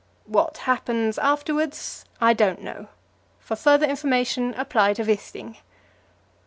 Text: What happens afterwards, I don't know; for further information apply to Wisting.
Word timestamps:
What 0.25 0.57
happens 0.65 1.19
afterwards, 1.19 2.05
I 2.19 2.33
don't 2.33 2.63
know; 2.63 2.87
for 3.37 3.55
further 3.55 3.85
information 3.85 4.55
apply 4.55 4.93
to 4.95 5.03
Wisting. 5.03 5.57